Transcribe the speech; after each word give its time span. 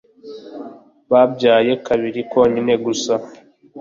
babyaye 1.11 1.71
kabiri 1.85 2.21
konyine 2.31 2.73
gusa. 2.85 3.13